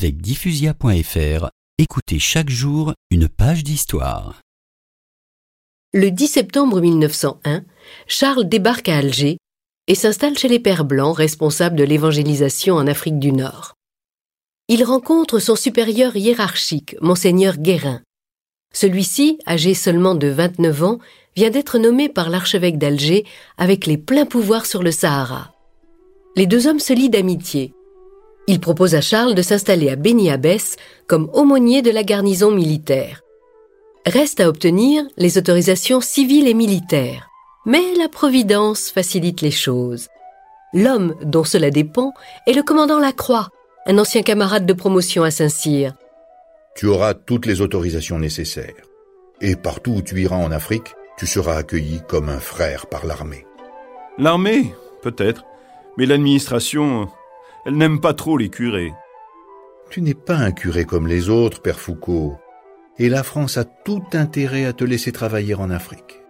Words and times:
Avec 0.00 0.20
diffusia.fr, 0.20 1.48
écoutez 1.76 2.20
chaque 2.20 2.50
jour 2.50 2.92
une 3.10 3.28
page 3.28 3.64
d'histoire. 3.64 4.42
Le 5.92 6.12
10 6.12 6.28
septembre 6.28 6.80
1901, 6.80 7.64
Charles 8.06 8.48
débarque 8.48 8.88
à 8.88 8.98
Alger 8.98 9.38
et 9.88 9.96
s'installe 9.96 10.38
chez 10.38 10.46
les 10.46 10.60
Pères 10.60 10.84
Blancs 10.84 11.16
responsables 11.16 11.74
de 11.74 11.82
l'évangélisation 11.82 12.76
en 12.76 12.86
Afrique 12.86 13.18
du 13.18 13.32
Nord. 13.32 13.74
Il 14.68 14.84
rencontre 14.84 15.40
son 15.40 15.56
supérieur 15.56 16.14
hiérarchique, 16.14 16.94
monseigneur 17.00 17.56
Guérin. 17.56 18.00
Celui-ci, 18.72 19.40
âgé 19.48 19.74
seulement 19.74 20.14
de 20.14 20.28
29 20.28 20.82
ans, 20.84 20.98
vient 21.34 21.50
d'être 21.50 21.76
nommé 21.76 22.08
par 22.08 22.30
l'archevêque 22.30 22.78
d'Alger 22.78 23.26
avec 23.56 23.84
les 23.84 23.98
pleins 23.98 24.26
pouvoirs 24.26 24.66
sur 24.66 24.84
le 24.84 24.92
Sahara. 24.92 25.52
Les 26.36 26.46
deux 26.46 26.68
hommes 26.68 26.78
se 26.78 26.92
lient 26.92 27.10
d'amitié. 27.10 27.74
Il 28.48 28.60
propose 28.60 28.94
à 28.94 29.02
Charles 29.02 29.34
de 29.34 29.42
s'installer 29.42 29.90
à 29.90 29.96
Beni 29.96 30.30
Abbès 30.30 30.76
comme 31.06 31.28
aumônier 31.34 31.82
de 31.82 31.90
la 31.90 32.02
garnison 32.02 32.50
militaire. 32.50 33.20
Reste 34.06 34.40
à 34.40 34.48
obtenir 34.48 35.04
les 35.18 35.36
autorisations 35.36 36.00
civiles 36.00 36.48
et 36.48 36.54
militaires. 36.54 37.28
Mais 37.66 37.94
la 37.98 38.08
Providence 38.08 38.90
facilite 38.90 39.42
les 39.42 39.50
choses. 39.50 40.08
L'homme 40.72 41.14
dont 41.22 41.44
cela 41.44 41.70
dépend 41.70 42.14
est 42.46 42.54
le 42.54 42.62
commandant 42.62 42.98
Lacroix, 42.98 43.50
un 43.84 43.98
ancien 43.98 44.22
camarade 44.22 44.64
de 44.64 44.72
promotion 44.72 45.24
à 45.24 45.30
Saint-Cyr. 45.30 45.92
Tu 46.74 46.86
auras 46.86 47.12
toutes 47.12 47.44
les 47.44 47.60
autorisations 47.60 48.18
nécessaires. 48.18 48.86
Et 49.42 49.56
partout 49.56 49.96
où 49.96 50.02
tu 50.02 50.22
iras 50.22 50.36
en 50.36 50.52
Afrique, 50.52 50.94
tu 51.18 51.26
seras 51.26 51.56
accueilli 51.56 52.00
comme 52.08 52.30
un 52.30 52.40
frère 52.40 52.86
par 52.86 53.04
l'armée. 53.04 53.44
L'armée, 54.16 54.74
peut-être. 55.02 55.44
Mais 55.98 56.06
l'administration, 56.06 57.08
elle 57.68 57.76
n'aime 57.76 58.00
pas 58.00 58.14
trop 58.14 58.38
les 58.38 58.48
curés. 58.48 58.94
Tu 59.90 60.00
n'es 60.00 60.14
pas 60.14 60.36
un 60.36 60.52
curé 60.52 60.86
comme 60.86 61.06
les 61.06 61.28
autres, 61.28 61.60
Père 61.60 61.78
Foucault. 61.78 62.38
Et 62.98 63.10
la 63.10 63.22
France 63.22 63.58
a 63.58 63.64
tout 63.64 64.02
intérêt 64.14 64.64
à 64.64 64.72
te 64.72 64.84
laisser 64.84 65.12
travailler 65.12 65.54
en 65.54 65.68
Afrique. 65.68 66.22